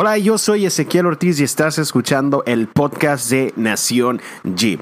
Hola, 0.00 0.16
yo 0.16 0.38
soy 0.38 0.64
Ezequiel 0.64 1.06
Ortiz 1.06 1.40
y 1.40 1.42
estás 1.42 1.76
escuchando 1.76 2.44
el 2.46 2.68
podcast 2.68 3.28
de 3.30 3.52
Nación 3.56 4.20
Jeep. 4.44 4.80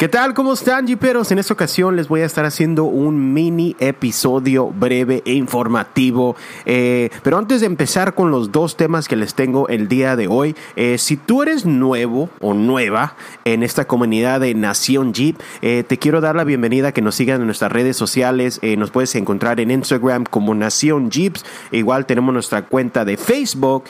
¿Qué 0.00 0.08
tal? 0.08 0.32
¿Cómo 0.32 0.54
están, 0.54 0.86
Jeeperos? 0.86 1.30
En 1.30 1.38
esta 1.38 1.52
ocasión 1.52 1.94
les 1.94 2.08
voy 2.08 2.22
a 2.22 2.24
estar 2.24 2.46
haciendo 2.46 2.84
un 2.84 3.34
mini 3.34 3.76
episodio 3.80 4.70
breve 4.70 5.22
e 5.26 5.34
informativo. 5.34 6.36
Eh, 6.64 7.10
pero 7.22 7.36
antes 7.36 7.60
de 7.60 7.66
empezar 7.66 8.14
con 8.14 8.30
los 8.30 8.50
dos 8.50 8.78
temas 8.78 9.08
que 9.08 9.16
les 9.16 9.34
tengo 9.34 9.68
el 9.68 9.88
día 9.88 10.16
de 10.16 10.26
hoy, 10.26 10.56
eh, 10.74 10.96
si 10.96 11.18
tú 11.18 11.42
eres 11.42 11.66
nuevo 11.66 12.30
o 12.40 12.54
nueva 12.54 13.14
en 13.44 13.62
esta 13.62 13.86
comunidad 13.86 14.40
de 14.40 14.54
Nación 14.54 15.12
Jeep, 15.12 15.38
eh, 15.60 15.84
te 15.86 15.98
quiero 15.98 16.22
dar 16.22 16.34
la 16.34 16.44
bienvenida 16.44 16.92
que 16.92 17.02
nos 17.02 17.16
sigan 17.16 17.42
en 17.42 17.46
nuestras 17.46 17.70
redes 17.70 17.98
sociales. 17.98 18.58
nos 18.78 18.90
puedes 18.90 19.14
encontrar 19.16 19.60
en 19.60 19.70
Instagram 19.70 20.24
como 20.24 20.54
Nación 20.54 21.10
Jeeps. 21.10 21.44
Igual 21.72 22.06
tenemos 22.06 22.32
nuestra 22.32 22.62
cuenta 22.62 23.04
de 23.04 23.18
Facebook, 23.18 23.84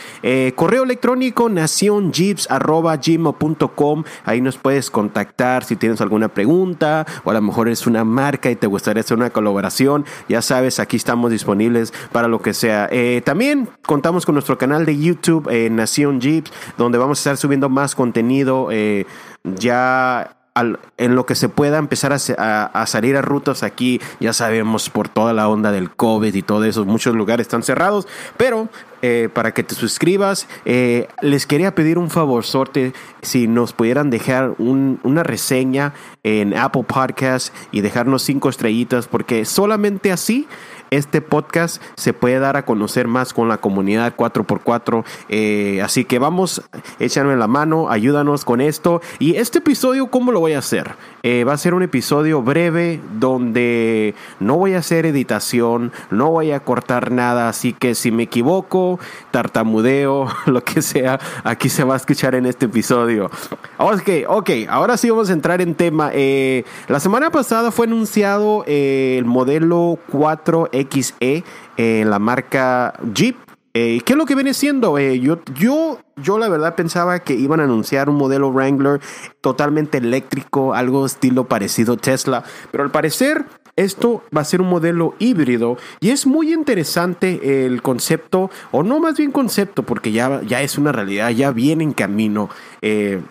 correo 0.57 0.83
electrónico 0.83 1.49
nacionjeeps.com. 1.49 4.05
Ahí 4.25 4.41
nos 4.41 4.59
puedes 4.59 4.91
contactar 4.91 5.63
si 5.63 5.77
tienes 5.77 6.00
alguna 6.01 6.29
pregunta 6.29 7.07
o 7.25 7.31
a 7.31 7.35
lo 7.35 7.43
mejor 7.43 7.69
es 7.69 7.87
una 7.87 8.05
marca 8.05 8.51
y 8.51 8.57
te 8.57 8.67
gustaría 8.67 9.01
hacer 9.01 9.17
una 9.17 9.31
colaboración, 9.31 10.05
ya 10.29 10.43
sabes, 10.43 10.81
aquí 10.81 10.97
estamos 10.97 11.31
disponibles 11.31 11.93
para 12.13 12.29
lo 12.29 12.41
que 12.41 12.55
sea. 12.55 12.89
Eh, 12.91 13.23
también 13.25 13.69
contamos 13.87 14.27
con 14.27 14.35
nuestro 14.35 14.59
canal 14.59 14.87
de 14.87 14.99
YouTube, 14.99 15.49
eh, 15.51 15.71
Nación 15.71 16.21
Jeeps, 16.21 16.53
donde 16.77 16.99
vamos 16.99 17.19
a 17.19 17.21
estar 17.21 17.37
subiendo 17.37 17.69
más 17.69 17.95
contenido 17.95 18.69
eh, 18.71 19.07
ya 19.45 20.40
en 20.55 21.15
lo 21.15 21.27
que 21.27 21.35
se 21.35 21.49
pueda 21.49 21.79
empezar 21.79 22.13
a, 22.13 22.87
salir 22.87 23.17
a 23.17 23.23
rutas 23.23 23.63
aquí, 23.63 24.01
ya 24.19 24.33
sabemos 24.33 24.91
por 24.91 25.09
toda 25.09 25.33
la 25.33 25.49
onda 25.49 25.73
del 25.73 25.91
COVID 25.91 26.35
y 26.35 26.43
todo 26.43 26.65
eso, 26.65 26.85
muchos 26.85 27.15
lugares 27.15 27.47
están 27.47 27.63
cerrados, 27.63 28.09
pero 28.37 28.69
eh, 29.03 29.29
para 29.33 29.55
que 29.55 29.63
te 29.63 29.75
suscribas, 29.75 30.49
eh, 30.65 31.09
les 31.23 31.47
quería 31.47 31.75
pedir 31.75 31.99
un 31.99 32.11
favor, 32.11 32.45
sorte, 32.45 32.93
si 33.23 33.47
nos 33.47 33.73
pudieran 33.73 34.11
dejar 34.11 34.55
una 34.59 35.23
reseña 35.23 35.95
en 36.23 36.57
Apple 36.57 36.85
Podcast 36.85 37.55
y 37.73 37.81
dejarnos 37.81 38.23
cinco 38.23 38.49
estrellitas, 38.49 39.07
porque 39.07 39.45
solamente 39.45 40.13
así 40.13 40.47
este 40.91 41.21
podcast 41.21 41.83
se 41.97 42.13
puede 42.13 42.39
dar 42.39 42.57
a 42.57 42.65
conocer 42.65 43.09
más 43.09 43.33
con 43.33 43.49
la 43.49 43.59
comunidad 43.59 44.15
4x4. 44.17 45.05
Eh, 45.29 45.81
así 45.83 46.05
que 46.05 46.19
vamos, 46.19 46.63
échame 46.99 47.37
la 47.37 47.47
mano, 47.47 47.91
ayúdanos 47.91 48.45
con 48.45 48.61
esto. 48.61 49.01
Y 49.19 49.37
este 49.37 49.59
episodio, 49.59 50.09
¿cómo 50.09 50.33
lo 50.33 50.41
voy 50.41 50.55
a 50.55 50.59
hacer? 50.59 50.95
Eh, 51.23 51.45
va 51.45 51.53
a 51.53 51.59
ser 51.59 51.75
un 51.75 51.83
episodio 51.83 52.43
breve 52.43 53.01
donde 53.19 54.15
no 54.41 54.57
voy 54.57 54.75
a 54.75 54.79
hacer 54.79 55.07
editación, 55.07 55.93
no 56.11 56.31
voy 56.31 56.53
a 56.53 56.61
cortar 56.61 57.13
nada. 57.13 57.49
Así 57.49 57.73
que 57.73 57.95
si 57.95 58.11
me 58.11 58.25
equivoco, 58.25 58.99
tartamudeo, 59.31 60.27
lo 60.47 60.65
que 60.65 60.83
sea, 60.83 61.21
aquí 61.45 61.69
se 61.69 61.85
va 61.85 61.95
a 61.95 61.97
escuchar 61.99 62.35
en 62.35 62.47
este 62.47 62.67
episodio. 62.67 63.31
Ok, 63.79 64.11
ok, 64.29 64.51
ahora 64.69 64.97
sí 64.97 65.09
vamos 65.11 65.31
a 65.31 65.35
entrar 65.35 65.61
en 65.61 65.75
tema. 65.75 66.11
Eh, 66.13 66.65
la 66.89 67.01
semana 67.01 67.31
pasada 67.31 67.71
fue 67.71 67.87
anunciado 67.87 68.65
el 68.67 69.25
modelo 69.25 69.99
4 70.11 70.69
XE 70.89 71.45
en 71.77 72.11
la 72.11 72.19
marca 72.19 72.95
Jeep. 73.15 73.37
Eh, 73.73 74.01
¿Qué 74.05 74.15
es 74.15 74.17
lo 74.17 74.27
que 74.27 74.35
viene 74.35 74.53
siendo? 74.53 74.99
Eh, 74.99 75.21
yo, 75.21 75.39
yo, 75.55 76.01
yo 76.17 76.39
la 76.39 76.49
verdad 76.49 76.75
pensaba 76.75 77.21
que 77.21 77.35
iban 77.35 77.61
a 77.61 77.65
anunciar 77.65 78.09
un 78.09 78.17
modelo 78.17 78.51
Wrangler 78.51 79.01
totalmente 79.41 79.99
eléctrico, 79.99 80.75
algo 80.75 81.07
estilo 81.07 81.45
parecido 81.45 81.97
Tesla, 81.97 82.43
pero 82.73 82.83
al 82.83 82.91
parecer 82.91 83.47
esto 83.77 84.23
va 84.37 84.41
a 84.41 84.45
ser 84.45 84.61
un 84.61 84.69
modelo 84.69 85.15
híbrido 85.19 85.77
y 86.01 86.11
es 86.11 86.27
muy 86.27 86.53
interesante 86.53 87.65
el 87.65 87.81
concepto, 87.81 88.51
o 88.73 88.83
no 88.83 88.99
más 88.99 89.17
bien 89.17 89.31
concepto, 89.31 89.85
porque 89.85 90.13
ya, 90.13 90.43
ya 90.43 90.63
es 90.63 90.77
una 90.77 90.93
realidad, 90.93 91.31
ya 91.31 91.53
viene 91.53 91.85
en 91.85 91.93
camino. 91.93 92.51
Eh, 92.83 93.23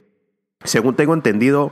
según 0.63 0.95
tengo 0.95 1.13
entendido, 1.13 1.71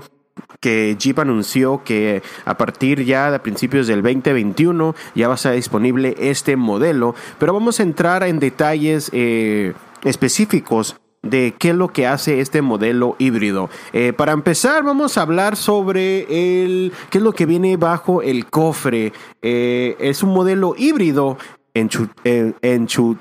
que 0.59 0.95
Jeep 0.97 1.19
anunció 1.19 1.83
que 1.83 2.21
a 2.45 2.57
partir 2.57 3.05
ya 3.05 3.31
de 3.31 3.39
principios 3.39 3.88
del 3.88 4.01
2021 4.01 4.95
ya 5.16 5.28
va 5.28 5.34
a 5.34 5.35
estar 5.35 5.53
disponible 5.53 6.16
este 6.19 6.56
modelo, 6.56 7.16
pero 7.39 7.53
vamos 7.53 7.79
a 7.79 7.84
entrar 7.84 8.23
en 8.23 8.39
detalles 8.39 9.09
eh, 9.13 9.73
específicos 10.03 10.97
de 11.23 11.56
qué 11.57 11.69
es 11.69 11.75
lo 11.75 11.89
que 11.89 12.07
hace 12.07 12.39
este 12.39 12.62
modelo 12.62 13.16
híbrido. 13.19 13.69
Eh, 13.94 14.13
para 14.13 14.31
empezar, 14.31 14.84
vamos 14.84 15.17
a 15.17 15.22
hablar 15.22 15.56
sobre 15.56 16.63
el, 16.63 16.94
qué 17.09 17.17
es 17.17 17.23
lo 17.23 17.33
que 17.33 17.45
viene 17.45 17.78
bajo 17.78 18.22
el 18.22 18.45
cofre. 18.45 19.13
Eh, 19.41 19.95
es 20.00 20.23
un 20.23 20.33
modelo 20.33 20.75
híbrido 20.78 21.38
enchu, 21.79 22.07
enchu, 22.23 23.17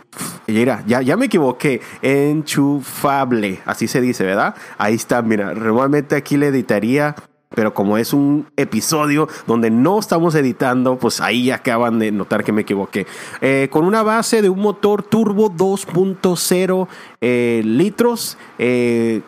ya, 0.46 1.02
ya 1.02 1.16
me 1.16 1.26
equivoqué, 1.26 1.80
enchufable, 2.02 3.60
así 3.64 3.88
se 3.88 4.00
dice, 4.00 4.24
¿verdad? 4.24 4.54
Ahí 4.78 4.94
está, 4.94 5.22
mira, 5.22 5.54
normalmente 5.54 6.16
aquí 6.16 6.36
le 6.36 6.48
editaría, 6.48 7.14
pero 7.54 7.72
como 7.72 7.96
es 7.96 8.12
un 8.12 8.46
episodio 8.56 9.28
donde 9.46 9.70
no 9.70 9.98
estamos 9.98 10.34
editando, 10.34 10.98
pues 10.98 11.20
ahí 11.20 11.50
acaban 11.50 11.98
de 11.98 12.12
notar 12.12 12.44
que 12.44 12.52
me 12.52 12.62
equivoqué. 12.62 13.06
Eh, 13.40 13.68
con 13.70 13.84
una 13.84 14.02
base 14.02 14.42
de 14.42 14.50
un 14.50 14.60
motor 14.60 15.02
turbo 15.02 15.50
2.0 15.50 16.88
eh, 17.20 17.62
litros, 17.64 18.36
eh, 18.58 19.22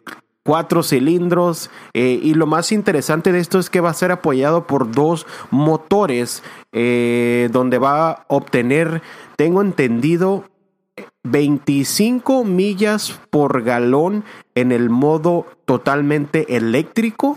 cuatro 0.49 0.83
cilindros 0.83 1.69
eh, 1.93 2.19
y 2.23 2.33
lo 2.33 2.47
más 2.47 2.73
interesante 2.73 3.33
de 3.33 3.39
esto 3.39 3.59
es 3.59 3.69
que 3.69 3.83
va 3.83 3.91
a 3.91 3.93
ser 3.95 4.13
apoyado 4.13 4.67
por 4.67 4.91
dos 4.91 5.27
motores 5.51 6.43
eh, 6.73 7.51
donde 7.53 7.77
va 7.77 8.11
a 8.13 8.25
obtener, 8.29 9.03
tengo 9.37 9.61
entendido, 9.61 10.45
25 11.25 12.45
millas 12.45 13.21
por 13.29 13.63
galón 13.63 14.25
en 14.55 14.73
el 14.73 14.89
modo 14.89 15.45
totalmente 15.67 16.57
eléctrico 16.57 17.37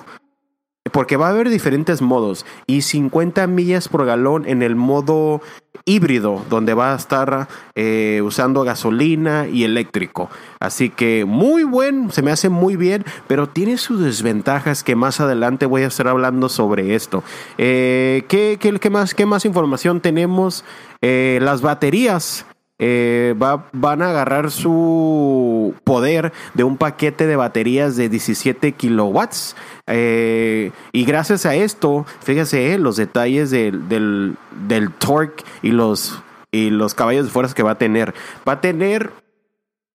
porque 0.93 1.17
va 1.17 1.27
a 1.27 1.31
haber 1.31 1.49
diferentes 1.49 2.01
modos 2.01 2.45
y 2.65 2.83
50 2.83 3.45
millas 3.47 3.89
por 3.89 4.05
galón 4.05 4.47
en 4.47 4.63
el 4.63 4.77
modo 4.77 5.41
híbrido, 5.85 6.43
donde 6.49 6.73
va 6.73 6.93
a 6.93 6.95
estar 6.95 7.47
eh, 7.75 8.21
usando 8.23 8.63
gasolina 8.63 9.47
y 9.47 9.63
eléctrico. 9.63 10.29
Así 10.59 10.89
que 10.89 11.25
muy 11.25 11.63
buen, 11.63 12.11
se 12.11 12.21
me 12.21 12.31
hace 12.31 12.49
muy 12.49 12.75
bien, 12.75 13.05
pero 13.27 13.47
tiene 13.47 13.77
sus 13.77 14.01
desventajas 14.01 14.83
que 14.83 14.95
más 14.95 15.19
adelante 15.19 15.65
voy 15.65 15.83
a 15.83 15.87
estar 15.87 16.07
hablando 16.07 16.49
sobre 16.49 16.95
esto. 16.95 17.23
Eh, 17.57 18.23
¿qué, 18.27 18.57
qué, 18.59 18.89
más, 18.89 19.13
¿Qué 19.13 19.25
más 19.25 19.45
información 19.45 20.01
tenemos? 20.01 20.63
Eh, 21.01 21.39
las 21.41 21.61
baterías. 21.61 22.45
Va, 22.83 23.69
van 23.73 24.01
a 24.01 24.09
agarrar 24.09 24.49
su 24.49 25.75
poder 25.83 26.33
de 26.55 26.63
un 26.63 26.77
paquete 26.77 27.27
de 27.27 27.35
baterías 27.35 27.95
de 27.95 28.09
17 28.09 28.71
kilowatts. 28.71 29.55
Eh, 29.93 30.71
y 30.93 31.03
gracias 31.03 31.45
a 31.45 31.55
esto, 31.55 32.05
fíjese 32.21 32.73
eh, 32.73 32.77
los 32.77 32.95
detalles 32.95 33.51
del, 33.51 33.89
del, 33.89 34.37
del, 34.67 34.89
torque 34.91 35.43
y 35.61 35.71
los, 35.71 36.21
y 36.51 36.69
los 36.69 36.93
caballos 36.93 37.25
de 37.25 37.31
fuerza 37.31 37.53
que 37.53 37.63
va 37.63 37.71
a 37.71 37.77
tener. 37.77 38.13
Va 38.47 38.53
a 38.53 38.61
tener 38.61 39.11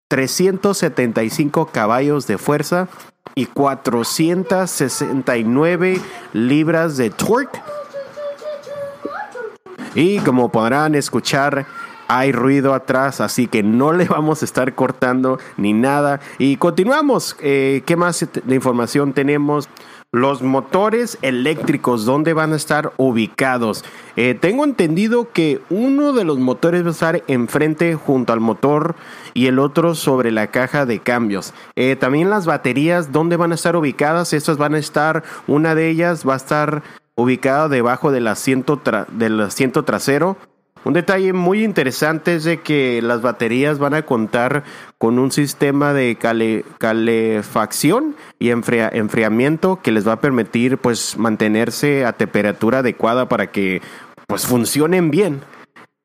375 0.08 1.66
caballos 1.66 2.26
de 2.26 2.38
fuerza 2.38 2.88
y 3.34 3.44
469 3.46 6.00
libras 6.32 6.96
de 6.96 7.10
torque. 7.10 7.60
Y 9.94 10.18
como 10.18 10.52
podrán 10.52 10.94
escuchar, 10.94 11.66
hay 12.08 12.32
ruido 12.32 12.74
atrás, 12.74 13.20
así 13.20 13.46
que 13.46 13.62
no 13.62 13.92
le 13.92 14.04
vamos 14.06 14.42
a 14.42 14.44
estar 14.44 14.74
cortando 14.74 15.38
ni 15.56 15.72
nada. 15.72 16.20
Y 16.38 16.56
continuamos. 16.56 17.36
Eh, 17.40 17.82
¿Qué 17.86 17.96
más 17.96 18.26
de 18.44 18.54
información 18.54 19.12
tenemos? 19.12 19.68
Los 20.12 20.40
motores 20.40 21.18
eléctricos, 21.20 22.04
¿dónde 22.04 22.32
van 22.32 22.52
a 22.52 22.56
estar 22.56 22.92
ubicados? 22.96 23.84
Eh, 24.14 24.38
tengo 24.40 24.64
entendido 24.64 25.30
que 25.32 25.60
uno 25.68 26.12
de 26.12 26.24
los 26.24 26.38
motores 26.38 26.84
va 26.84 26.88
a 26.88 26.92
estar 26.92 27.22
enfrente 27.26 27.96
junto 27.96 28.32
al 28.32 28.40
motor 28.40 28.94
y 29.34 29.48
el 29.48 29.58
otro 29.58 29.94
sobre 29.94 30.30
la 30.30 30.46
caja 30.46 30.86
de 30.86 31.00
cambios. 31.00 31.52
Eh, 31.74 31.96
también 31.96 32.30
las 32.30 32.46
baterías, 32.46 33.12
¿dónde 33.12 33.36
van 33.36 33.52
a 33.52 33.56
estar 33.56 33.76
ubicadas? 33.76 34.32
Estas 34.32 34.58
van 34.58 34.74
a 34.74 34.78
estar, 34.78 35.24
una 35.48 35.74
de 35.74 35.90
ellas 35.90 36.26
va 36.26 36.34
a 36.34 36.38
estar 36.38 36.82
ubicada 37.16 37.68
debajo 37.68 38.12
del 38.12 38.28
asiento, 38.28 38.80
del 39.10 39.40
asiento 39.40 39.84
trasero 39.84 40.38
un 40.86 40.92
detalle 40.92 41.32
muy 41.32 41.64
interesante 41.64 42.36
es 42.36 42.44
de 42.44 42.60
que 42.60 43.02
las 43.02 43.20
baterías 43.20 43.80
van 43.80 43.92
a 43.92 44.02
contar 44.02 44.62
con 44.98 45.18
un 45.18 45.32
sistema 45.32 45.92
de 45.92 46.16
calefacción 46.78 48.14
y 48.38 48.50
enfriamiento 48.50 49.80
que 49.82 49.90
les 49.90 50.06
va 50.06 50.12
a 50.12 50.20
permitir 50.20 50.78
pues 50.78 51.18
mantenerse 51.18 52.04
a 52.04 52.12
temperatura 52.12 52.78
adecuada 52.78 53.28
para 53.28 53.50
que 53.50 53.82
pues 54.28 54.46
funcionen 54.46 55.10
bien. 55.10 55.40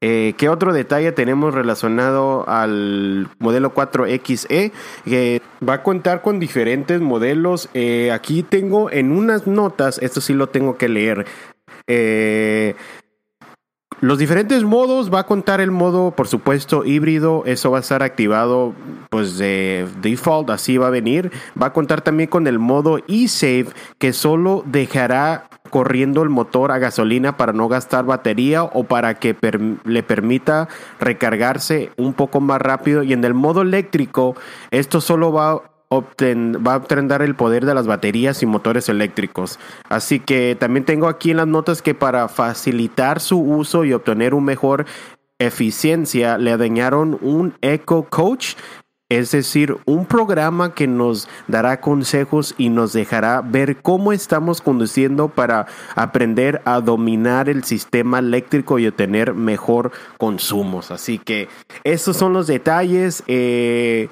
Eh, 0.01 0.33
¿Qué 0.39 0.49
otro 0.49 0.73
detalle 0.73 1.11
tenemos 1.11 1.53
relacionado 1.53 2.49
al 2.49 3.29
modelo 3.37 3.75
4XE? 3.75 4.71
Que 5.05 5.43
va 5.67 5.73
a 5.73 5.83
contar 5.83 6.23
con 6.23 6.39
diferentes 6.39 6.99
modelos. 7.01 7.69
Eh, 7.75 8.09
aquí 8.11 8.41
tengo 8.41 8.89
en 8.89 9.11
unas 9.11 9.45
notas, 9.45 9.99
esto 9.99 10.21
sí 10.21 10.33
lo 10.33 10.49
tengo 10.49 10.75
que 10.75 10.89
leer. 10.89 11.27
Eh, 11.85 12.75
los 14.01 14.17
diferentes 14.17 14.63
modos 14.63 15.13
va 15.13 15.19
a 15.19 15.25
contar 15.27 15.61
el 15.61 15.69
modo, 15.69 16.09
por 16.09 16.27
supuesto, 16.27 16.83
híbrido. 16.83 17.43
Eso 17.45 17.69
va 17.69 17.77
a 17.77 17.81
estar 17.81 18.01
activado, 18.01 18.73
pues 19.11 19.37
de 19.37 19.87
default, 20.01 20.49
así 20.49 20.77
va 20.77 20.87
a 20.87 20.89
venir. 20.89 21.31
Va 21.59 21.67
a 21.67 21.73
contar 21.73 22.01
también 22.01 22.27
con 22.27 22.47
el 22.47 22.57
modo 22.57 22.97
eSave, 23.07 23.67
que 23.99 24.11
solo 24.11 24.63
dejará 24.65 25.47
corriendo 25.69 26.23
el 26.23 26.29
motor 26.29 26.71
a 26.71 26.79
gasolina 26.79 27.37
para 27.37 27.53
no 27.53 27.67
gastar 27.67 28.03
batería 28.05 28.63
o 28.63 28.85
para 28.85 29.19
que 29.19 29.35
le 29.85 30.03
permita 30.03 30.67
recargarse 30.99 31.91
un 31.95 32.13
poco 32.13 32.41
más 32.41 32.59
rápido. 32.59 33.03
Y 33.03 33.13
en 33.13 33.23
el 33.23 33.35
modo 33.35 33.61
eléctrico, 33.61 34.35
esto 34.71 34.99
solo 34.99 35.31
va 35.31 35.70
va 35.91 36.73
a 36.73 36.77
obtener 36.77 37.21
el 37.21 37.35
poder 37.35 37.65
de 37.65 37.73
las 37.73 37.87
baterías 37.87 38.41
y 38.41 38.45
motores 38.45 38.89
eléctricos. 38.89 39.59
Así 39.89 40.19
que 40.19 40.55
también 40.59 40.85
tengo 40.85 41.07
aquí 41.07 41.31
en 41.31 41.37
las 41.37 41.47
notas 41.47 41.81
que 41.81 41.93
para 41.93 42.27
facilitar 42.27 43.19
su 43.19 43.39
uso 43.39 43.83
y 43.83 43.93
obtener 43.93 44.33
un 44.33 44.45
mejor 44.45 44.85
eficiencia 45.39 46.37
le 46.37 46.55
dañaron 46.55 47.17
un 47.21 47.55
Eco 47.61 48.07
Coach, 48.09 48.55
es 49.09 49.31
decir, 49.31 49.75
un 49.85 50.05
programa 50.05 50.73
que 50.73 50.87
nos 50.87 51.27
dará 51.47 51.81
consejos 51.81 52.55
y 52.57 52.69
nos 52.69 52.93
dejará 52.93 53.41
ver 53.41 53.81
cómo 53.81 54.13
estamos 54.13 54.61
conduciendo 54.61 55.27
para 55.27 55.65
aprender 55.95 56.61
a 56.63 56.79
dominar 56.79 57.49
el 57.49 57.65
sistema 57.65 58.19
eléctrico 58.19 58.79
y 58.79 58.87
obtener 58.87 59.33
mejor 59.33 59.91
consumos. 60.17 60.91
Así 60.91 61.17
que 61.17 61.49
esos 61.83 62.15
son 62.15 62.31
los 62.31 62.47
detalles. 62.47 63.23
Eh, 63.27 64.07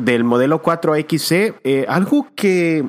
del 0.00 0.24
modelo 0.24 0.62
4XC. 0.62 1.56
Eh, 1.64 1.86
algo 1.88 2.28
que 2.34 2.84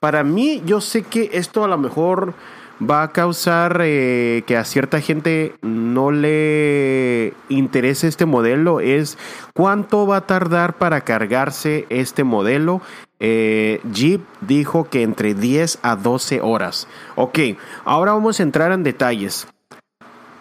para 0.00 0.24
mí, 0.24 0.62
yo 0.64 0.80
sé 0.80 1.02
que 1.02 1.30
esto 1.32 1.64
a 1.64 1.68
lo 1.68 1.78
mejor 1.78 2.34
va 2.78 3.02
a 3.02 3.12
causar 3.12 3.80
eh, 3.82 4.42
que 4.46 4.56
a 4.56 4.64
cierta 4.64 5.00
gente 5.00 5.54
no 5.62 6.10
le 6.10 7.32
interese 7.48 8.06
este 8.06 8.26
modelo 8.26 8.80
es 8.80 9.16
cuánto 9.54 10.06
va 10.06 10.18
a 10.18 10.26
tardar 10.26 10.76
para 10.76 11.00
cargarse 11.00 11.86
este 11.88 12.24
modelo. 12.24 12.82
Eh, 13.18 13.80
Jeep 13.92 14.20
dijo 14.42 14.84
que 14.84 15.02
entre 15.02 15.34
10 15.34 15.78
a 15.82 15.96
12 15.96 16.40
horas. 16.42 16.86
Ok, 17.14 17.38
ahora 17.84 18.12
vamos 18.12 18.40
a 18.40 18.42
entrar 18.42 18.72
en 18.72 18.82
detalles. 18.82 19.48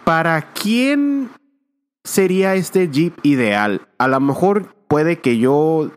¿Para 0.04 0.54
quién 0.54 1.30
sería 2.04 2.56
este 2.56 2.90
Jeep 2.90 3.18
ideal? 3.24 3.88
A 3.98 4.08
lo 4.10 4.20
mejor 4.20 4.75
puede 4.88 5.20
que 5.20 5.38
yo 5.38 5.92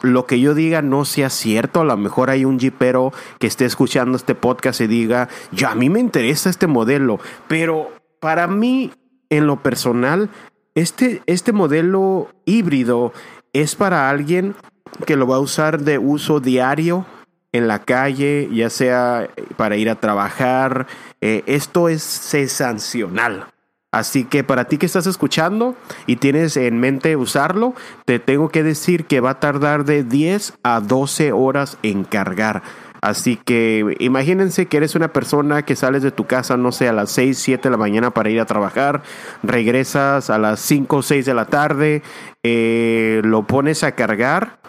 lo 0.00 0.26
que 0.26 0.40
yo 0.40 0.54
diga 0.54 0.82
no 0.82 1.04
sea 1.04 1.30
cierto. 1.30 1.80
A 1.80 1.84
lo 1.84 1.96
mejor 1.96 2.30
hay 2.30 2.44
un 2.44 2.58
jeepero 2.58 3.12
que 3.38 3.46
esté 3.46 3.64
escuchando 3.64 4.16
este 4.16 4.34
podcast 4.34 4.80
y 4.80 4.86
diga, 4.86 5.28
yo 5.50 5.68
a 5.68 5.74
mí 5.74 5.90
me 5.90 6.00
interesa 6.00 6.50
este 6.50 6.66
modelo, 6.66 7.18
pero 7.48 7.90
para 8.20 8.46
mí, 8.46 8.92
en 9.30 9.46
lo 9.46 9.62
personal, 9.62 10.30
este, 10.74 11.22
este 11.26 11.52
modelo 11.52 12.28
híbrido 12.44 13.12
es 13.52 13.74
para 13.74 14.08
alguien 14.08 14.54
que 15.06 15.16
lo 15.16 15.26
va 15.26 15.36
a 15.36 15.40
usar 15.40 15.80
de 15.80 15.98
uso 15.98 16.40
diario 16.40 17.04
en 17.52 17.68
la 17.68 17.80
calle, 17.80 18.48
ya 18.52 18.70
sea 18.70 19.28
para 19.56 19.76
ir 19.76 19.90
a 19.90 20.00
trabajar. 20.00 20.86
Eh, 21.20 21.42
esto 21.46 21.88
es 21.88 22.02
sensacional. 22.02 23.46
Así 23.92 24.24
que 24.24 24.42
para 24.42 24.64
ti 24.64 24.78
que 24.78 24.86
estás 24.86 25.06
escuchando 25.06 25.76
y 26.06 26.16
tienes 26.16 26.56
en 26.56 26.80
mente 26.80 27.14
usarlo, 27.14 27.74
te 28.06 28.18
tengo 28.18 28.48
que 28.48 28.62
decir 28.62 29.04
que 29.04 29.20
va 29.20 29.30
a 29.30 29.40
tardar 29.40 29.84
de 29.84 30.02
10 30.02 30.54
a 30.62 30.80
12 30.80 31.32
horas 31.32 31.76
en 31.82 32.04
cargar. 32.04 32.62
Así 33.02 33.36
que 33.36 33.96
imagínense 33.98 34.66
que 34.66 34.78
eres 34.78 34.94
una 34.94 35.12
persona 35.12 35.62
que 35.66 35.76
sales 35.76 36.02
de 36.02 36.12
tu 36.12 36.24
casa, 36.24 36.56
no 36.56 36.72
sé, 36.72 36.88
a 36.88 36.92
las 36.92 37.10
6, 37.10 37.36
7 37.36 37.68
de 37.68 37.70
la 37.70 37.76
mañana 37.76 38.12
para 38.12 38.30
ir 38.30 38.40
a 38.40 38.46
trabajar, 38.46 39.02
regresas 39.42 40.30
a 40.30 40.38
las 40.38 40.60
5 40.60 40.96
o 40.96 41.02
6 41.02 41.26
de 41.26 41.34
la 41.34 41.46
tarde, 41.46 42.02
eh, 42.44 43.20
lo 43.24 43.46
pones 43.46 43.82
a 43.84 43.92
cargar 43.92 44.62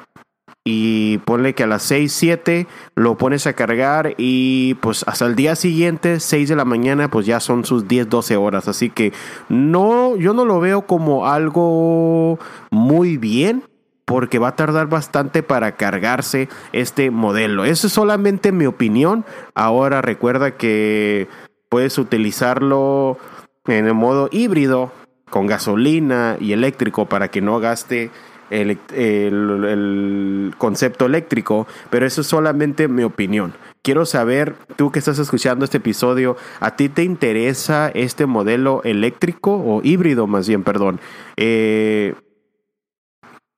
y 0.65 1.17
ponle 1.19 1.53
que 1.53 1.63
a 1.63 1.67
las 1.67 1.83
6, 1.83 2.11
7 2.11 2.67
lo 2.95 3.17
pones 3.17 3.47
a 3.47 3.53
cargar 3.53 4.15
y 4.17 4.75
pues 4.75 5.03
hasta 5.07 5.25
el 5.25 5.35
día 5.35 5.55
siguiente, 5.55 6.19
6 6.19 6.49
de 6.49 6.55
la 6.55 6.63
mañana, 6.65 7.09
pues 7.09 7.25
ya 7.25 7.39
son 7.39 7.65
sus 7.65 7.87
10, 7.87 8.09
12 8.09 8.37
horas. 8.37 8.67
Así 8.67 8.89
que 8.89 9.11
no, 9.49 10.15
yo 10.15 10.33
no 10.33 10.45
lo 10.45 10.59
veo 10.59 10.83
como 10.83 11.27
algo 11.27 12.39
muy 12.71 13.17
bien 13.17 13.63
porque 14.05 14.39
va 14.39 14.49
a 14.49 14.55
tardar 14.55 14.87
bastante 14.87 15.43
para 15.43 15.75
cargarse 15.75 16.47
este 16.71 17.11
modelo. 17.11 17.65
Eso 17.65 17.87
es 17.87 17.93
solamente 17.93 18.51
mi 18.51 18.65
opinión. 18.65 19.25
Ahora 19.55 20.01
recuerda 20.01 20.55
que 20.55 21.27
puedes 21.67 21.97
utilizarlo 21.97 23.17
en 23.65 23.87
el 23.87 23.93
modo 23.93 24.29
híbrido 24.31 24.91
con 25.29 25.47
gasolina 25.47 26.37
y 26.39 26.53
eléctrico 26.53 27.07
para 27.07 27.29
que 27.29 27.41
no 27.41 27.59
gaste 27.59 28.11
el, 28.61 30.53
concepto 30.57 31.05
eléctrico, 31.05 31.67
pero 31.89 32.05
eso 32.05 32.21
es 32.21 32.27
solamente 32.27 32.87
mi 32.87 33.03
opinión. 33.03 33.53
Quiero 33.81 34.05
saber, 34.05 34.55
tú 34.75 34.91
que 34.91 34.99
estás 34.99 35.19
escuchando 35.19 35.65
este 35.65 35.77
episodio, 35.77 36.37
¿a 36.59 36.75
ti 36.75 36.89
te 36.89 37.03
interesa 37.03 37.89
este 37.93 38.25
modelo 38.25 38.81
eléctrico 38.83 39.55
o 39.55 39.81
híbrido 39.83 40.27
más 40.27 40.47
bien, 40.47 40.63
perdón? 40.63 40.99
Eh, 41.35 42.13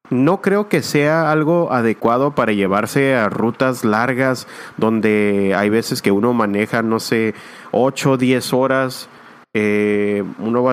no 0.09 0.42
creo 0.42 0.69
que 0.69 0.81
sea 0.81 1.31
algo 1.31 1.71
adecuado 1.71 2.36
para 2.36 2.53
llevarse 2.53 3.15
a 3.15 3.30
rutas 3.30 3.83
largas 3.83 4.47
donde 4.77 5.53
hay 5.56 5.69
veces 5.69 6.01
que 6.01 6.12
uno 6.12 6.33
maneja, 6.33 6.83
no 6.83 7.00
sé, 7.00 7.33
8 7.71 8.12
o 8.12 8.18
10 8.18 8.53
horas. 8.53 9.09
Eh, 9.53 10.24
uno 10.39 10.63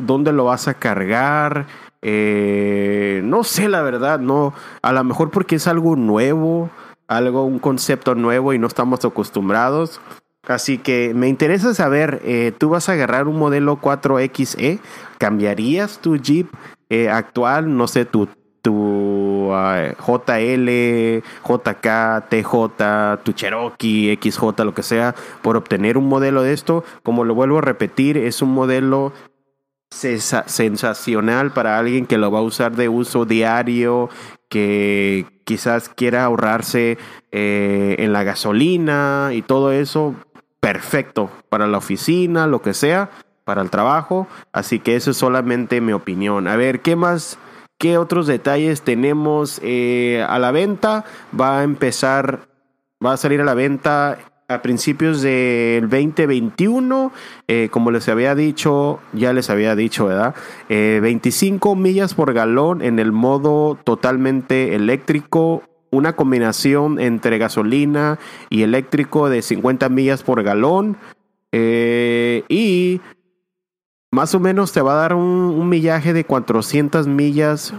¿Dónde 0.00 0.32
lo 0.32 0.46
vas 0.46 0.66
a 0.66 0.74
cargar? 0.74 1.66
Eh, 2.02 3.20
no 3.24 3.44
sé 3.44 3.68
la 3.68 3.82
verdad, 3.82 4.20
no, 4.20 4.52
a 4.82 4.92
lo 4.92 5.04
mejor 5.04 5.30
porque 5.30 5.56
es 5.56 5.66
algo 5.66 5.96
nuevo, 5.96 6.70
algo, 7.08 7.44
un 7.44 7.58
concepto 7.58 8.14
nuevo 8.14 8.52
y 8.52 8.58
no 8.58 8.66
estamos 8.66 9.04
acostumbrados. 9.04 10.00
Así 10.46 10.78
que 10.78 11.12
me 11.14 11.28
interesa 11.28 11.74
saber, 11.74 12.20
eh, 12.24 12.52
tú 12.56 12.68
vas 12.68 12.88
a 12.88 12.92
agarrar 12.92 13.26
un 13.26 13.36
modelo 13.36 13.80
4XE, 13.80 14.78
¿cambiarías 15.18 15.98
tu 15.98 16.16
Jeep 16.16 16.48
eh, 16.88 17.08
actual? 17.08 17.76
No 17.76 17.88
sé, 17.88 18.04
tu, 18.04 18.28
tu 18.62 19.50
JL, 19.50 21.22
JK, 21.44 22.28
TJ, 22.28 23.22
tu 23.24 23.32
Cherokee, 23.32 24.18
XJ, 24.22 24.64
lo 24.64 24.74
que 24.74 24.84
sea, 24.84 25.16
por 25.42 25.56
obtener 25.56 25.98
un 25.98 26.08
modelo 26.08 26.42
de 26.42 26.52
esto. 26.52 26.84
Como 27.02 27.24
lo 27.24 27.34
vuelvo 27.34 27.58
a 27.58 27.62
repetir, 27.62 28.16
es 28.16 28.40
un 28.40 28.54
modelo 28.54 29.12
sensacional 29.90 31.52
para 31.52 31.78
alguien 31.78 32.06
que 32.06 32.18
lo 32.18 32.30
va 32.30 32.40
a 32.40 32.42
usar 32.42 32.76
de 32.76 32.88
uso 32.88 33.24
diario, 33.24 34.08
que 34.48 35.26
quizás 35.44 35.88
quiera 35.88 36.24
ahorrarse 36.24 36.98
eh, 37.32 37.96
en 37.98 38.12
la 38.12 38.24
gasolina 38.24 39.30
y 39.32 39.42
todo 39.42 39.72
eso. 39.72 40.14
Perfecto 40.60 41.30
para 41.48 41.66
la 41.68 41.78
oficina, 41.78 42.46
lo 42.46 42.60
que 42.60 42.74
sea, 42.74 43.10
para 43.44 43.62
el 43.62 43.70
trabajo. 43.70 44.26
Así 44.52 44.80
que 44.80 44.96
eso 44.96 45.12
es 45.12 45.16
solamente 45.16 45.80
mi 45.80 45.92
opinión. 45.92 46.48
A 46.48 46.56
ver, 46.56 46.80
¿qué 46.80 46.96
más? 46.96 47.38
¿Qué 47.78 47.98
otros 47.98 48.26
detalles 48.26 48.82
tenemos 48.82 49.60
eh, 49.62 50.24
a 50.28 50.38
la 50.38 50.50
venta? 50.50 51.04
Va 51.38 51.60
a 51.60 51.62
empezar, 51.62 52.48
va 53.04 53.12
a 53.12 53.16
salir 53.16 53.40
a 53.40 53.44
la 53.44 53.54
venta 53.54 54.18
a 54.48 54.62
principios 54.62 55.22
del 55.22 55.88
2021, 55.88 57.12
eh, 57.48 57.68
como 57.70 57.90
les 57.90 58.08
había 58.08 58.34
dicho, 58.34 59.00
ya 59.12 59.32
les 59.32 59.50
había 59.50 59.74
dicho, 59.74 60.06
¿verdad? 60.06 60.34
25 60.68 61.72
eh, 61.72 61.76
millas 61.76 62.14
por 62.14 62.32
galón 62.32 62.80
en 62.82 62.98
el 63.00 63.10
modo 63.10 63.76
totalmente 63.82 64.76
eléctrico, 64.76 65.62
una 65.90 66.14
combinación 66.14 67.00
entre 67.00 67.38
gasolina 67.38 68.18
y 68.48 68.62
eléctrico 68.62 69.28
de 69.28 69.42
50 69.42 69.88
millas 69.88 70.22
por 70.22 70.42
galón. 70.44 70.96
Eh, 71.50 72.44
y 72.48 73.00
más 74.12 74.34
o 74.34 74.40
menos 74.40 74.72
te 74.72 74.80
va 74.80 74.92
a 74.92 74.96
dar 74.96 75.14
un, 75.14 75.24
un 75.24 75.68
millaje 75.68 76.12
de 76.12 76.24
400 76.24 77.08
millas 77.08 77.74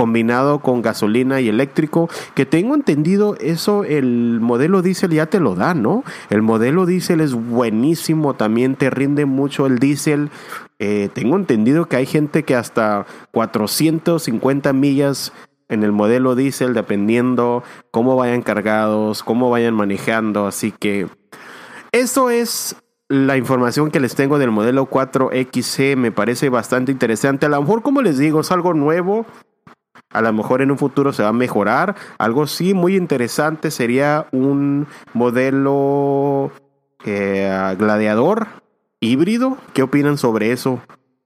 combinado 0.00 0.60
con 0.60 0.80
gasolina 0.80 1.42
y 1.42 1.50
eléctrico, 1.50 2.08
que 2.34 2.46
tengo 2.46 2.74
entendido 2.74 3.36
eso 3.38 3.84
el 3.84 4.38
modelo 4.40 4.80
diésel 4.80 5.10
ya 5.10 5.26
te 5.26 5.40
lo 5.40 5.54
da, 5.54 5.74
¿no? 5.74 6.04
El 6.30 6.40
modelo 6.40 6.86
diésel 6.86 7.20
es 7.20 7.34
buenísimo, 7.34 8.32
también 8.32 8.76
te 8.76 8.88
rinde 8.88 9.26
mucho 9.26 9.66
el 9.66 9.78
diésel. 9.78 10.30
Eh, 10.78 11.10
tengo 11.12 11.36
entendido 11.36 11.84
que 11.84 11.96
hay 11.96 12.06
gente 12.06 12.44
que 12.44 12.54
hasta 12.54 13.04
450 13.32 14.72
millas 14.72 15.34
en 15.68 15.82
el 15.82 15.92
modelo 15.92 16.34
diésel, 16.34 16.72
dependiendo 16.72 17.62
cómo 17.90 18.16
vayan 18.16 18.40
cargados, 18.40 19.22
cómo 19.22 19.50
vayan 19.50 19.74
manejando, 19.74 20.46
así 20.46 20.72
que 20.72 21.08
eso 21.92 22.30
es 22.30 22.74
la 23.10 23.36
información 23.36 23.90
que 23.90 24.00
les 24.00 24.14
tengo 24.14 24.38
del 24.38 24.50
modelo 24.50 24.88
4XC 24.88 25.96
me 25.96 26.10
parece 26.10 26.48
bastante 26.48 26.90
interesante. 26.90 27.44
A 27.44 27.50
lo 27.50 27.60
mejor, 27.60 27.82
como 27.82 28.00
les 28.00 28.16
digo, 28.16 28.40
es 28.40 28.50
algo 28.50 28.72
nuevo. 28.72 29.26
A 30.12 30.20
lo 30.22 30.32
mejor 30.32 30.60
en 30.60 30.72
un 30.72 30.78
futuro 30.78 31.12
se 31.12 31.22
va 31.22 31.28
a 31.28 31.32
mejorar. 31.32 31.94
Algo 32.18 32.46
sí 32.46 32.74
muy 32.74 32.96
interesante 32.96 33.70
sería 33.70 34.26
un 34.32 34.88
modelo 35.12 36.50
eh, 37.04 37.76
gladiador 37.78 38.48
híbrido. 38.98 39.56
¿Qué 39.72 39.82
opinan 39.82 40.18
sobre 40.18 40.52
eso? 40.52 40.80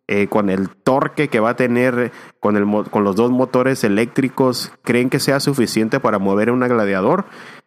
Eh, 0.07 0.27
con 0.29 0.51
el 0.51 0.69
torque 0.69 1.29
que 1.29 1.41
va 1.41 1.51
a 1.51 1.57
tener 1.57 2.13
con, 2.39 2.55
los 2.61 3.17
dos 3.17 3.31
motores 3.31 3.85
eléctricos, 3.85 4.71
¿creen 4.83 5.09
que 5.09 5.19
sea 5.19 5.41
suficiente 5.41 5.99
para 5.99 6.19
mover 6.19 6.51
un 6.51 6.61
gladiador? 6.61 7.25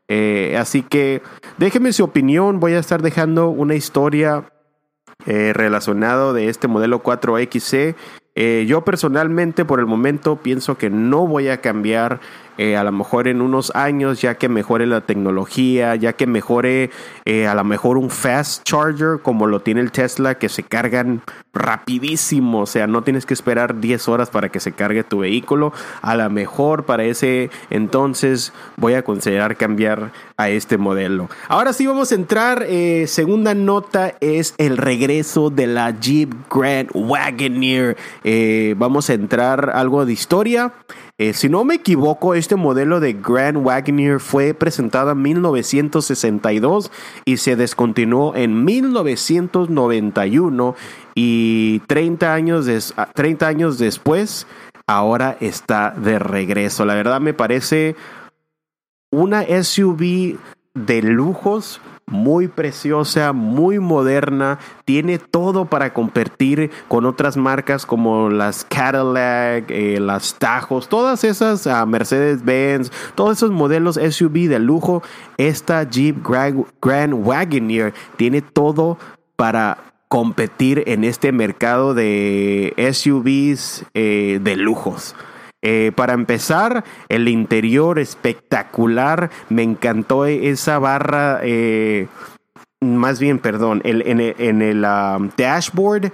Eh, 0.07 0.55
así 0.59 0.83
que 0.83 1.23
déjenme 1.57 1.93
su 1.93 2.03
opinión. 2.03 2.59
Voy 2.59 2.73
a 2.73 2.79
estar 2.79 3.01
dejando 3.01 3.49
una 3.49 3.73
historia 3.73 4.51
relacionado 5.25 6.31
de 6.31 6.47
este 6.47 6.69
modelo 6.69 7.03
4XC. 7.03 7.95
Eh, 8.39 8.65
yo 8.67 8.85
personalmente 8.85 9.65
por 9.65 9.79
el 9.79 9.87
momento 9.87 10.35
pienso 10.35 10.77
que 10.77 10.91
no 10.91 11.25
voy 11.25 11.47
a 11.47 11.59
cambiar 11.59 12.19
eh, 12.57 12.75
a 12.75 12.83
lo 12.83 12.91
mejor 12.91 13.27
en 13.27 13.41
unos 13.41 13.71
años, 13.75 14.21
ya 14.21 14.35
que 14.35 14.49
mejore 14.49 14.85
la 14.85 15.01
tecnología, 15.01 15.95
ya 15.95 16.13
que 16.13 16.27
mejore 16.27 16.89
eh, 17.25 17.47
a 17.47 17.55
lo 17.55 17.63
mejor 17.63 17.97
un 17.97 18.09
fast 18.09 18.63
charger 18.63 19.19
como 19.21 19.47
lo 19.47 19.59
tiene 19.59 19.81
el 19.81 19.91
Tesla, 19.91 20.35
que 20.35 20.49
se 20.49 20.63
cargan 20.63 21.21
rapidísimo, 21.53 22.61
o 22.61 22.65
sea, 22.65 22.87
no 22.87 23.03
tienes 23.03 23.25
que 23.25 23.33
esperar 23.33 23.79
10 23.79 24.07
horas 24.07 24.29
para 24.29 24.49
que 24.49 24.59
se 24.59 24.71
cargue 24.71 25.03
tu 25.03 25.19
vehículo. 25.19 25.73
A 26.01 26.15
lo 26.15 26.29
mejor 26.29 26.85
para 26.85 27.03
ese 27.03 27.49
entonces 27.69 28.53
voy 28.75 28.93
a 28.93 29.03
considerar 29.03 29.57
cambiar 29.57 30.11
a 30.37 30.49
este 30.49 30.77
modelo. 30.77 31.29
Ahora 31.47 31.73
sí 31.73 31.85
vamos 31.87 32.11
a 32.11 32.15
entrar, 32.15 32.63
eh, 32.67 33.05
segunda 33.07 33.53
nota 33.53 34.13
es 34.19 34.53
el 34.57 34.77
regreso 34.77 35.49
de 35.49 35.67
la 35.67 35.91
Jeep 35.91 36.33
Grand 36.49 36.89
Wagoneer. 36.93 37.97
vamos 38.77 39.09
a 39.09 39.13
entrar 39.13 39.71
algo 39.73 40.05
de 40.05 40.13
historia. 40.13 40.73
Eh, 41.19 41.33
si 41.33 41.49
no 41.49 41.63
me 41.63 41.73
equivoco, 41.75 42.33
este 42.35 42.55
modelo 42.55 42.99
de 42.99 43.13
Grand 43.13 43.57
Wagoneer 43.57 44.19
fue 44.19 44.53
presentado 44.53 45.09
en 45.11 45.21
1962 45.23 46.91
y 47.25 47.37
se 47.37 47.55
descontinuó 47.55 48.35
en 48.35 48.63
1991 48.63 50.75
y 51.15 51.79
30 51.87 52.31
años, 52.31 52.93
30 53.15 53.47
años 53.47 53.79
después, 53.79 54.45
ahora 54.85 55.37
está 55.39 55.89
de 55.89 56.19
regreso. 56.19 56.85
La 56.85 56.93
verdad 56.93 57.19
me 57.19 57.33
parece 57.33 57.95
una 59.11 59.43
SUV 59.43 60.37
de 60.75 61.01
lujos 61.01 61.81
muy 62.09 62.47
preciosa, 62.47 63.33
muy 63.33 63.79
moderna, 63.79 64.59
tiene 64.85 65.19
todo 65.19 65.65
para 65.65 65.93
competir 65.93 66.71
con 66.87 67.05
otras 67.05 67.35
marcas 67.35 67.85
como 67.85 68.29
las 68.29 68.63
Cadillac, 68.63 69.69
eh, 69.69 69.99
las 69.99 70.35
Tajos, 70.35 70.87
todas 70.87 71.25
esas 71.25 71.65
uh, 71.65 71.85
Mercedes-Benz, 71.85 72.91
todos 73.15 73.37
esos 73.37 73.51
modelos 73.51 73.95
SUV 73.95 74.47
de 74.47 74.59
lujo. 74.59 75.03
Esta 75.37 75.83
Jeep 75.83 76.25
Grand, 76.81 77.13
Wagoneer 77.13 77.93
tiene 78.15 78.41
todo 78.41 78.97
para 79.35 79.77
competir 80.07 80.83
en 80.87 81.03
este 81.03 81.33
mercado 81.33 81.93
de 81.93 82.73
SUVs 82.93 83.85
eh, 83.93 84.39
de 84.41 84.55
lujos. 84.55 85.13
Eh, 85.61 85.91
para 85.95 86.13
empezar, 86.13 86.83
el 87.09 87.27
interior 87.27 87.99
espectacular. 87.99 89.31
Me 89.49 89.63
encantó 89.63 90.25
esa 90.25 90.79
barra. 90.79 91.39
Eh, 91.43 92.07
más 92.79 93.19
bien, 93.19 93.39
perdón, 93.39 93.81
en 93.83 94.19
el, 94.61 94.85
um, 94.85 95.29
dashboard. 95.35 96.11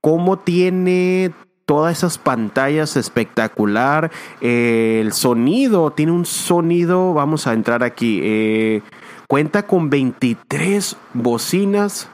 Cómo 0.00 0.38
tiene 0.38 1.32
todas 1.66 1.98
esas 1.98 2.18
pantallas 2.18 2.96
espectacular. 2.96 4.10
Eh, 4.40 5.00
el 5.02 5.12
sonido, 5.12 5.90
tiene 5.90 6.12
un 6.12 6.24
sonido. 6.24 7.12
Vamos 7.14 7.46
a 7.46 7.52
entrar 7.52 7.82
aquí. 7.82 8.82
cuenta 9.26 9.66
con 9.66 9.90
23 9.90 10.96
bocinas 11.12 12.08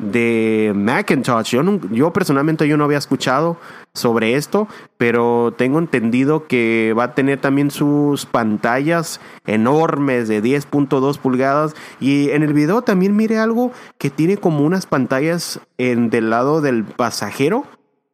de 0.00 0.72
Macintosh. 0.74 1.50
Yo, 1.50 1.62
yo 1.90 2.12
personalmente 2.12 2.66
yo 2.66 2.76
no 2.76 2.84
había 2.84 2.98
escuchado 2.98 3.58
sobre 3.92 4.34
esto, 4.34 4.68
pero 4.96 5.52
tengo 5.56 5.78
entendido 5.78 6.46
que 6.46 6.94
va 6.96 7.04
a 7.04 7.14
tener 7.14 7.40
también 7.40 7.70
sus 7.70 8.26
pantallas 8.26 9.20
enormes 9.46 10.28
de 10.28 10.42
10.2 10.42 11.18
pulgadas 11.18 11.74
y 12.00 12.30
en 12.30 12.42
el 12.42 12.52
video 12.52 12.82
también 12.82 13.16
mire 13.16 13.38
algo 13.38 13.72
que 13.98 14.10
tiene 14.10 14.36
como 14.36 14.64
unas 14.64 14.86
pantallas 14.86 15.60
en 15.78 16.10
del 16.10 16.30
lado 16.30 16.60
del 16.60 16.84
pasajero. 16.84 17.64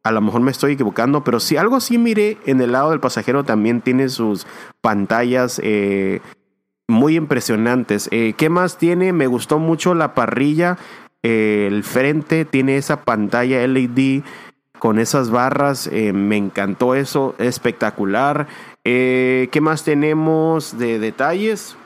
A 0.03 0.11
lo 0.11 0.21
mejor 0.21 0.41
me 0.41 0.51
estoy 0.51 0.73
equivocando, 0.73 1.23
pero 1.23 1.39
si 1.39 1.57
algo 1.57 1.75
así 1.75 1.97
mire 1.97 2.37
en 2.45 2.61
el 2.61 2.71
lado 2.71 2.91
del 2.91 2.99
pasajero 2.99 3.43
también 3.43 3.81
tiene 3.81 4.09
sus 4.09 4.47
pantallas 4.81 5.59
eh, 5.63 6.21
muy 6.87 7.15
impresionantes. 7.15 8.07
Eh, 8.11 8.33
¿Qué 8.37 8.49
más 8.49 8.77
tiene? 8.77 9.11
Me 9.13 9.27
gustó 9.27 9.59
mucho 9.59 9.93
la 9.93 10.15
parrilla 10.15 10.77
el 11.23 11.83
frente 11.83 12.45
tiene 12.45 12.77
esa 12.77 13.03
pantalla 13.03 13.65
LED 13.67 14.23
con 14.79 14.99
esas 14.99 15.29
barras. 15.29 15.87
Eh, 15.91 16.13
me 16.13 16.37
encantó 16.37 16.95
eso, 16.95 17.35
espectacular. 17.39 18.47
Eh, 18.83 19.49
¿Qué 19.51 19.61
más 19.61 19.83
tenemos 19.83 20.77
de 20.77 20.99
detalles? 20.99 21.77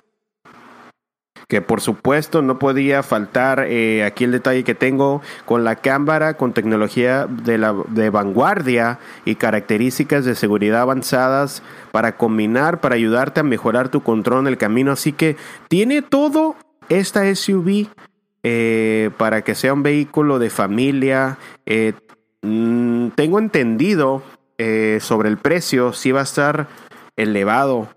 que 1.47 1.61
por 1.61 1.81
supuesto 1.81 2.41
no 2.41 2.59
podía 2.59 3.03
faltar 3.03 3.65
eh, 3.67 4.05
aquí 4.05 4.23
el 4.23 4.31
detalle 4.31 4.63
que 4.63 4.73
tengo 4.73 5.21
con 5.43 5.65
la 5.65 5.75
cámara 5.75 6.37
con 6.37 6.53
tecnología 6.53 7.27
de, 7.27 7.57
la, 7.57 7.75
de 7.89 8.09
vanguardia 8.09 8.99
y 9.25 9.35
características 9.35 10.23
de 10.23 10.35
seguridad 10.35 10.79
avanzadas 10.79 11.61
para 11.91 12.15
combinar, 12.15 12.79
para 12.79 12.95
ayudarte 12.95 13.41
a 13.41 13.43
mejorar 13.43 13.89
tu 13.89 14.01
control 14.01 14.43
en 14.43 14.47
el 14.47 14.57
camino. 14.57 14.93
Así 14.93 15.11
que 15.11 15.35
tiene 15.67 16.01
todo 16.01 16.55
esta 16.87 17.23
SUV 17.35 17.89
eh, 18.43 19.11
para 19.17 19.43
que 19.43 19.55
sea 19.55 19.73
un 19.73 19.83
vehículo 19.83 20.39
de 20.39 20.49
familia. 20.49 21.37
Eh, 21.65 21.93
mm, 22.41 23.09
tengo 23.09 23.39
entendido 23.39 24.23
eh, 24.57 24.99
sobre 25.01 25.29
el 25.29 25.37
precio, 25.37 25.93
si 25.93 26.11
va 26.11 26.21
a 26.21 26.23
estar 26.23 26.67
elevado. 27.15 27.89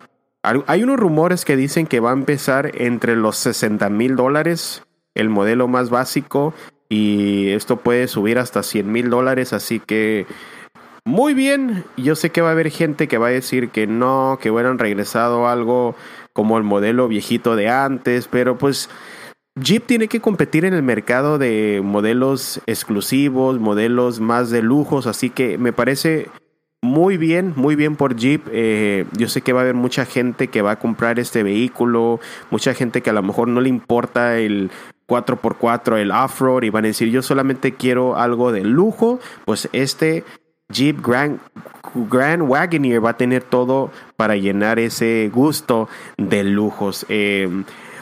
Hay 0.66 0.82
unos 0.82 0.98
rumores 0.98 1.46
que 1.46 1.56
dicen 1.56 1.86
que 1.86 2.00
va 2.00 2.10
a 2.10 2.14
empezar 2.14 2.72
entre 2.74 3.16
los 3.16 3.36
60 3.36 3.88
mil 3.88 4.14
dólares, 4.14 4.82
el 5.14 5.30
modelo 5.30 5.68
más 5.68 5.88
básico, 5.88 6.52
y 6.90 7.48
esto 7.50 7.78
puede 7.78 8.08
subir 8.08 8.38
hasta 8.38 8.62
100 8.62 8.92
mil 8.92 9.08
dólares, 9.08 9.54
así 9.54 9.80
que 9.80 10.26
muy 11.06 11.34
bien. 11.34 11.84
Yo 11.98 12.14
sé 12.14 12.30
que 12.30 12.40
va 12.40 12.48
a 12.48 12.52
haber 12.52 12.70
gente 12.70 13.08
que 13.08 13.18
va 13.18 13.28
a 13.28 13.30
decir 13.30 13.68
que 13.68 13.86
no, 13.86 14.38
que 14.40 14.50
hubieran 14.50 14.78
regresado 14.78 15.48
algo 15.48 15.94
como 16.32 16.56
el 16.56 16.64
modelo 16.64 17.08
viejito 17.08 17.56
de 17.56 17.68
antes, 17.68 18.26
pero 18.26 18.56
pues 18.56 18.88
Jeep 19.56 19.86
tiene 19.86 20.08
que 20.08 20.20
competir 20.20 20.64
en 20.64 20.74
el 20.74 20.82
mercado 20.82 21.38
de 21.38 21.80
modelos 21.84 22.60
exclusivos, 22.66 23.60
modelos 23.60 24.18
más 24.18 24.50
de 24.50 24.62
lujos, 24.62 25.06
así 25.06 25.30
que 25.30 25.58
me 25.58 25.72
parece 25.72 26.28
muy 26.82 27.16
bien, 27.16 27.52
muy 27.54 27.76
bien 27.76 27.94
por 27.94 28.16
Jeep. 28.16 28.42
Eh, 28.50 29.06
yo 29.16 29.28
sé 29.28 29.42
que 29.42 29.52
va 29.52 29.60
a 29.60 29.62
haber 29.62 29.74
mucha 29.74 30.06
gente 30.06 30.48
que 30.48 30.60
va 30.60 30.72
a 30.72 30.78
comprar 30.80 31.20
este 31.20 31.44
vehículo, 31.44 32.18
mucha 32.50 32.74
gente 32.74 33.00
que 33.00 33.10
a 33.10 33.12
lo 33.12 33.22
mejor 33.22 33.46
no 33.46 33.60
le 33.60 33.68
importa 33.68 34.38
el 34.38 34.72
4x4, 35.06 35.98
el 35.98 36.10
off-road 36.10 36.64
y 36.64 36.70
van 36.70 36.84
a 36.84 36.88
decir 36.88 37.10
yo 37.10 37.22
solamente 37.22 37.74
quiero 37.74 38.16
algo 38.16 38.50
de 38.50 38.64
lujo, 38.64 39.20
pues 39.44 39.68
este 39.72 40.24
Jeep 40.68 41.00
Grand, 41.00 41.38
Grand 42.10 42.42
Wagoneer 42.42 43.04
va 43.04 43.10
a 43.10 43.16
tener 43.16 43.44
todo 43.44 43.92
para 44.16 44.34
llenar 44.34 44.80
ese 44.80 45.30
gusto 45.32 45.88
de 46.16 46.42
lujos. 46.42 47.06
Eh, 47.08 47.48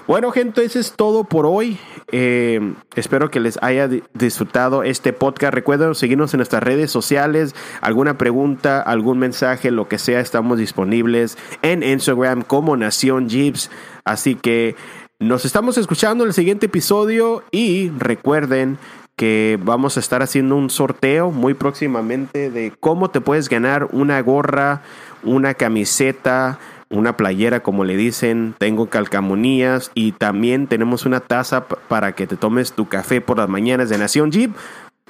bueno, 0.07 0.31
gente, 0.33 0.65
eso 0.65 0.79
es 0.79 0.93
todo 0.93 1.25
por 1.25 1.47
hoy. 1.47 1.79
Eh, 2.11 2.75
espero 2.95 3.31
que 3.31 3.41
les 3.41 3.59
haya 3.63 3.89
disfrutado 4.15 4.83
este 4.83 5.13
podcast. 5.13 5.55
Recuerden 5.55 5.95
seguirnos 5.95 6.35
en 6.35 6.39
nuestras 6.39 6.63
redes 6.63 6.91
sociales. 6.91 7.55
Alguna 7.81 8.19
pregunta, 8.19 8.81
algún 8.81 9.19
mensaje, 9.19 9.71
lo 9.71 9.89
que 9.89 9.99
sea, 9.99 10.21
estamos 10.21 10.59
disponibles 10.59 11.39
en 11.63 11.83
Instagram 11.83 12.43
como 12.43 12.77
Nación 12.77 13.29
Jeeps. 13.29 13.71
Así 14.05 14.35
que 14.35 14.77
nos 15.21 15.45
estamos 15.45 15.79
escuchando 15.79 16.25
en 16.25 16.29
el 16.29 16.35
siguiente 16.35 16.67
episodio 16.67 17.45
y 17.53 17.91
recuerden 17.91 18.79
que 19.17 19.59
vamos 19.63 19.97
a 19.97 20.01
estar 20.01 20.23
haciendo 20.23 20.57
un 20.57 20.69
sorteo 20.69 21.31
muy 21.31 21.55
próximamente 21.55 22.51
de 22.51 22.73
cómo 22.81 23.11
te 23.11 23.21
puedes 23.21 23.49
ganar 23.49 23.89
una 23.93 24.21
gorra, 24.21 24.83
una 25.23 25.55
camiseta, 25.55 26.59
una 26.93 27.17
playera 27.17 27.63
como 27.63 27.85
le 27.85 27.97
dicen, 27.97 28.55
tengo 28.59 28.89
calcamonías 28.89 29.91
y 29.95 30.13
también 30.13 30.67
tenemos 30.69 31.07
una 31.07 31.21
taza 31.21 31.67
para 31.67 32.13
que 32.13 32.27
te 32.27 32.37
tomes 32.37 32.73
tu 32.73 32.89
café 32.89 33.21
por 33.21 33.39
las 33.39 33.49
mañanas 33.49 33.89
de 33.89 33.99
Nación 33.99 34.31
Jeep. 34.31 34.55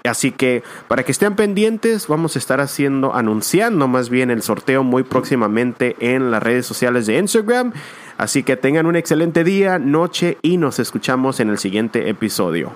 Así 0.04 0.32
que 0.32 0.62
para 0.88 1.04
que 1.04 1.12
estén 1.12 1.36
pendientes, 1.36 2.08
vamos 2.08 2.34
a 2.34 2.38
estar 2.38 2.60
haciendo, 2.60 3.14
anunciando 3.14 3.86
más 3.86 4.10
bien 4.10 4.30
el 4.30 4.42
sorteo 4.42 4.82
muy 4.82 5.04
próximamente 5.04 5.96
en 6.00 6.30
las 6.30 6.42
redes 6.42 6.66
sociales 6.66 7.06
de 7.06 7.18
Instagram. 7.18 7.72
Así 8.18 8.42
que 8.42 8.56
tengan 8.56 8.86
un 8.86 8.96
excelente 8.96 9.44
día, 9.44 9.78
noche 9.78 10.38
y 10.42 10.56
nos 10.56 10.78
escuchamos 10.78 11.40
en 11.40 11.50
el 11.50 11.58
siguiente 11.58 12.08
episodio. 12.08 12.72